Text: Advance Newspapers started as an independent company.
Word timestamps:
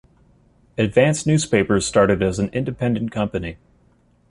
Advance 0.79 1.27
Newspapers 1.27 1.85
started 1.85 2.23
as 2.23 2.39
an 2.39 2.49
independent 2.53 3.11
company. 3.11 3.57